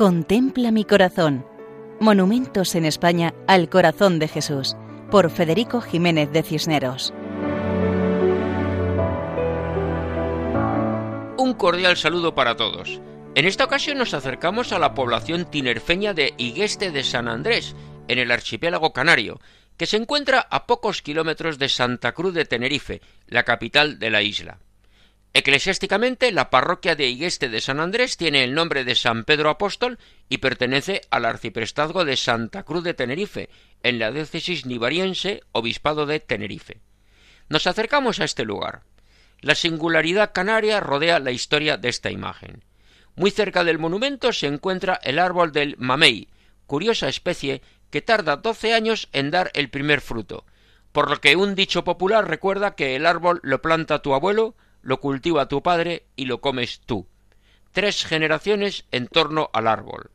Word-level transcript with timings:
Contempla 0.00 0.70
mi 0.70 0.86
corazón. 0.86 1.44
Monumentos 2.00 2.74
en 2.74 2.86
España 2.86 3.34
al 3.46 3.68
corazón 3.68 4.18
de 4.18 4.28
Jesús, 4.28 4.74
por 5.10 5.30
Federico 5.30 5.82
Jiménez 5.82 6.32
de 6.32 6.42
Cisneros. 6.42 7.12
Un 11.36 11.52
cordial 11.52 11.98
saludo 11.98 12.34
para 12.34 12.56
todos. 12.56 12.98
En 13.34 13.44
esta 13.44 13.64
ocasión 13.64 13.98
nos 13.98 14.14
acercamos 14.14 14.72
a 14.72 14.78
la 14.78 14.94
población 14.94 15.44
tinerfeña 15.44 16.14
de 16.14 16.32
Higueste 16.38 16.92
de 16.92 17.04
San 17.04 17.28
Andrés, 17.28 17.76
en 18.08 18.18
el 18.18 18.30
archipiélago 18.30 18.94
canario, 18.94 19.38
que 19.76 19.84
se 19.84 19.98
encuentra 19.98 20.40
a 20.50 20.66
pocos 20.66 21.02
kilómetros 21.02 21.58
de 21.58 21.68
Santa 21.68 22.12
Cruz 22.12 22.32
de 22.32 22.46
Tenerife, 22.46 23.02
la 23.26 23.42
capital 23.42 23.98
de 23.98 24.08
la 24.08 24.22
isla. 24.22 24.60
Eclesiásticamente, 25.32 26.32
la 26.32 26.50
parroquia 26.50 26.96
de 26.96 27.08
Higueste 27.08 27.48
de 27.48 27.60
San 27.60 27.78
Andrés 27.78 28.16
tiene 28.16 28.42
el 28.42 28.52
nombre 28.52 28.84
de 28.84 28.96
San 28.96 29.24
Pedro 29.24 29.48
Apóstol 29.48 29.98
y 30.28 30.38
pertenece 30.38 31.02
al 31.10 31.24
arciprestazgo 31.24 32.04
de 32.04 32.16
Santa 32.16 32.64
Cruz 32.64 32.82
de 32.82 32.94
Tenerife, 32.94 33.48
en 33.82 34.00
la 34.00 34.10
diócesis 34.10 34.66
nivariense, 34.66 35.42
obispado 35.52 36.06
de 36.06 36.18
Tenerife. 36.18 36.80
Nos 37.48 37.68
acercamos 37.68 38.18
a 38.18 38.24
este 38.24 38.44
lugar. 38.44 38.82
La 39.40 39.54
singularidad 39.54 40.32
canaria 40.32 40.80
rodea 40.80 41.20
la 41.20 41.30
historia 41.30 41.76
de 41.76 41.88
esta 41.88 42.10
imagen. 42.10 42.64
Muy 43.14 43.30
cerca 43.30 43.64
del 43.64 43.78
monumento 43.78 44.32
se 44.32 44.48
encuentra 44.48 45.00
el 45.02 45.18
árbol 45.18 45.52
del 45.52 45.76
mamey, 45.78 46.28
curiosa 46.66 47.08
especie 47.08 47.62
que 47.90 48.02
tarda 48.02 48.36
doce 48.36 48.74
años 48.74 49.08
en 49.12 49.30
dar 49.30 49.50
el 49.54 49.70
primer 49.70 50.00
fruto, 50.00 50.44
por 50.92 51.08
lo 51.08 51.20
que 51.20 51.36
un 51.36 51.54
dicho 51.54 51.84
popular 51.84 52.28
recuerda 52.28 52.74
que 52.74 52.96
el 52.96 53.06
árbol 53.06 53.40
lo 53.42 53.62
planta 53.62 54.02
tu 54.02 54.14
abuelo, 54.14 54.56
lo 54.82 55.00
cultiva 55.00 55.48
tu 55.48 55.62
padre 55.62 56.04
y 56.16 56.26
lo 56.26 56.40
comes 56.40 56.80
tú. 56.80 57.06
Tres 57.72 58.04
generaciones 58.04 58.84
en 58.90 59.06
torno 59.06 59.50
al 59.52 59.68
árbol. 59.68 60.10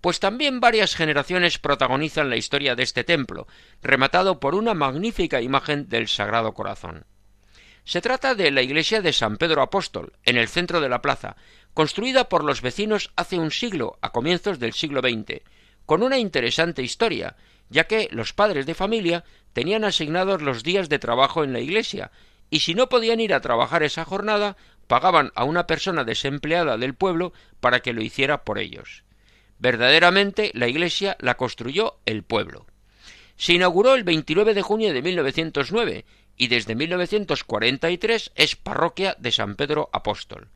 Pues 0.00 0.20
también 0.20 0.60
varias 0.60 0.94
generaciones 0.94 1.58
protagonizan 1.58 2.30
la 2.30 2.36
historia 2.36 2.74
de 2.74 2.82
este 2.82 3.04
templo, 3.04 3.46
rematado 3.82 4.40
por 4.40 4.54
una 4.54 4.74
magnífica 4.74 5.40
imagen 5.40 5.88
del 5.88 6.08
Sagrado 6.08 6.54
Corazón. 6.54 7.06
Se 7.84 8.00
trata 8.00 8.34
de 8.34 8.50
la 8.50 8.62
iglesia 8.62 9.00
de 9.00 9.12
San 9.12 9.36
Pedro 9.36 9.62
Apóstol, 9.62 10.12
en 10.24 10.36
el 10.36 10.48
centro 10.48 10.80
de 10.80 10.88
la 10.88 11.02
plaza, 11.02 11.36
construida 11.72 12.28
por 12.28 12.42
los 12.42 12.60
vecinos 12.60 13.12
hace 13.14 13.38
un 13.38 13.50
siglo, 13.50 13.98
a 14.00 14.10
comienzos 14.10 14.58
del 14.58 14.72
siglo 14.72 15.00
XX, 15.00 15.42
con 15.86 16.02
una 16.02 16.18
interesante 16.18 16.82
historia, 16.82 17.36
ya 17.68 17.84
que 17.84 18.08
los 18.10 18.32
padres 18.32 18.66
de 18.66 18.74
familia 18.74 19.24
tenían 19.52 19.84
asignados 19.84 20.42
los 20.42 20.62
días 20.62 20.88
de 20.88 20.98
trabajo 20.98 21.44
en 21.44 21.52
la 21.52 21.60
iglesia, 21.60 22.10
y 22.50 22.60
si 22.60 22.74
no 22.74 22.88
podían 22.88 23.20
ir 23.20 23.34
a 23.34 23.40
trabajar 23.40 23.82
esa 23.82 24.04
jornada, 24.04 24.56
pagaban 24.86 25.32
a 25.34 25.44
una 25.44 25.66
persona 25.66 26.04
desempleada 26.04 26.78
del 26.78 26.94
pueblo 26.94 27.32
para 27.60 27.80
que 27.80 27.92
lo 27.92 28.02
hiciera 28.02 28.44
por 28.44 28.58
ellos. 28.58 29.04
Verdaderamente 29.58 30.50
la 30.54 30.68
iglesia 30.68 31.16
la 31.20 31.36
construyó 31.36 31.98
el 32.06 32.22
pueblo. 32.22 32.66
Se 33.36 33.54
inauguró 33.54 33.94
el 33.94 34.04
29 34.04 34.54
de 34.54 34.62
junio 34.62 34.92
de 34.92 35.02
1909 35.02 36.04
y 36.36 36.48
desde 36.48 36.74
1943 36.74 38.32
es 38.34 38.56
parroquia 38.56 39.16
de 39.18 39.32
San 39.32 39.56
Pedro 39.56 39.88
Apóstol. 39.92 40.48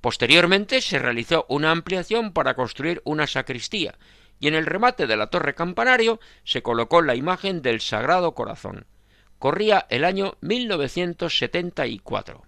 Posteriormente 0.00 0.80
se 0.80 0.98
realizó 0.98 1.46
una 1.48 1.70
ampliación 1.70 2.32
para 2.32 2.54
construir 2.54 3.00
una 3.04 3.26
sacristía 3.26 3.96
y 4.38 4.48
en 4.48 4.54
el 4.54 4.66
remate 4.66 5.06
de 5.06 5.16
la 5.16 5.28
torre 5.28 5.54
campanario 5.54 6.20
se 6.44 6.62
colocó 6.62 7.02
la 7.02 7.14
imagen 7.14 7.62
del 7.62 7.80
Sagrado 7.80 8.34
Corazón. 8.34 8.86
Corría 9.44 9.84
el 9.90 10.06
año 10.06 10.38
1974. 10.40 12.46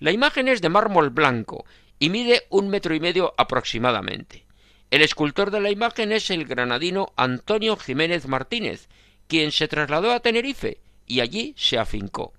La 0.00 0.10
imagen 0.10 0.48
es 0.48 0.60
de 0.60 0.68
mármol 0.68 1.08
blanco 1.08 1.64
y 1.98 2.10
mide 2.10 2.42
un 2.50 2.68
metro 2.68 2.94
y 2.94 3.00
medio 3.00 3.32
aproximadamente. 3.38 4.44
El 4.90 5.00
escultor 5.00 5.50
de 5.50 5.62
la 5.62 5.70
imagen 5.70 6.12
es 6.12 6.28
el 6.28 6.44
granadino 6.44 7.14
Antonio 7.16 7.74
Jiménez 7.78 8.26
Martínez, 8.26 8.90
quien 9.28 9.50
se 9.50 9.66
trasladó 9.66 10.12
a 10.12 10.20
Tenerife 10.20 10.82
y 11.06 11.20
allí 11.20 11.54
se 11.56 11.78
afincó. 11.78 12.34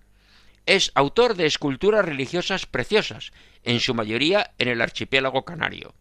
Es 0.68 0.92
autor 0.94 1.34
de 1.34 1.48
esculturas 1.48 2.06
religiosas 2.06 2.68
preciosas, 2.68 3.32
en 3.64 3.80
su 3.80 3.96
mayoría 3.96 4.54
en 4.60 4.68
el 4.68 4.80
archipiélago 4.80 5.44
canario. 5.44 5.96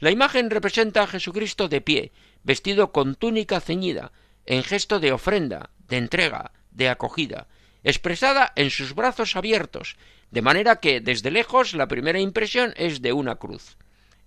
La 0.00 0.10
imagen 0.10 0.50
representa 0.50 1.04
a 1.04 1.06
Jesucristo 1.06 1.68
de 1.68 1.82
pie, 1.82 2.10
vestido 2.42 2.90
con 2.90 3.14
túnica 3.14 3.60
ceñida, 3.60 4.10
en 4.44 4.64
gesto 4.64 4.98
de 4.98 5.12
ofrenda, 5.12 5.70
de 5.86 5.98
entrega, 5.98 6.50
de 6.72 6.88
acogida, 6.88 7.46
expresada 7.84 8.52
en 8.56 8.70
sus 8.70 8.94
brazos 8.94 9.36
abiertos, 9.36 9.96
de 10.30 10.42
manera 10.42 10.76
que 10.76 11.00
desde 11.00 11.30
lejos 11.30 11.74
la 11.74 11.88
primera 11.88 12.18
impresión 12.18 12.72
es 12.76 13.02
de 13.02 13.12
una 13.12 13.36
cruz. 13.36 13.76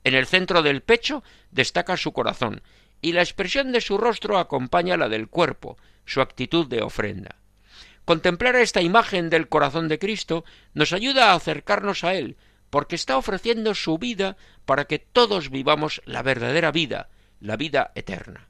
En 0.03 0.13
el 0.13 0.27
centro 0.27 0.61
del 0.61 0.81
pecho 0.81 1.23
destaca 1.51 1.97
su 1.97 2.13
corazón, 2.13 2.61
y 3.01 3.13
la 3.13 3.21
expresión 3.21 3.71
de 3.71 3.81
su 3.81 3.97
rostro 3.97 4.37
acompaña 4.37 4.97
la 4.97 5.09
del 5.09 5.27
cuerpo, 5.27 5.77
su 6.05 6.21
actitud 6.21 6.67
de 6.67 6.81
ofrenda. 6.81 7.35
Contemplar 8.05 8.55
esta 8.55 8.81
imagen 8.81 9.29
del 9.31 9.49
corazón 9.49 9.87
de 9.87 9.97
Cristo 9.97 10.45
nos 10.73 10.93
ayuda 10.93 11.31
a 11.31 11.35
acercarnos 11.35 12.03
a 12.03 12.13
Él, 12.13 12.37
porque 12.69 12.95
está 12.95 13.17
ofreciendo 13.17 13.73
su 13.73 13.97
vida 13.97 14.37
para 14.65 14.85
que 14.85 14.99
todos 14.99 15.49
vivamos 15.49 16.01
la 16.05 16.21
verdadera 16.21 16.71
vida, 16.71 17.09
la 17.39 17.57
vida 17.57 17.91
eterna. 17.95 18.47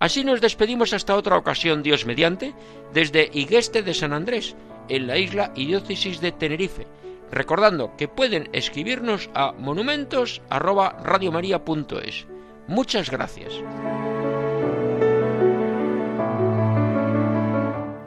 Así 0.00 0.24
nos 0.24 0.40
despedimos 0.40 0.92
hasta 0.94 1.14
otra 1.14 1.36
ocasión, 1.36 1.84
Dios 1.84 2.06
mediante, 2.06 2.54
desde 2.94 3.28
Higueste 3.32 3.82
de 3.82 3.94
San 3.94 4.14
Andrés, 4.14 4.56
en 4.88 5.06
la 5.06 5.18
isla 5.18 5.52
y 5.54 5.66
diócesis 5.66 6.22
de 6.22 6.32
Tenerife, 6.32 6.86
recordando 7.30 7.94
que 7.96 8.08
pueden 8.08 8.48
escribirnos 8.52 9.30
a 9.34 9.52
monumentos@radiomaria.es. 9.52 12.26
Muchas 12.66 13.10
gracias. 13.10 13.52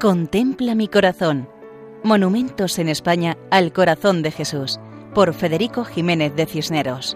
Contempla 0.02 0.76
mi 0.76 0.88
corazón. 0.88 1.48
Monumentos 2.04 2.80
en 2.80 2.90
España 2.90 3.38
al 3.52 3.72
corazón 3.72 4.24
de 4.24 4.32
Jesús 4.32 4.80
por 5.14 5.34
Federico 5.34 5.86
Jiménez 5.86 6.36
de 6.36 6.48
Cisneros. 6.48 7.16